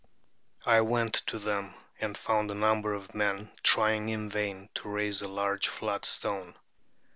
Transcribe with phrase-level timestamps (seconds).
[0.65, 5.21] I went to them, and found a number of men trying in vain to raise
[5.21, 6.55] a large flat stone.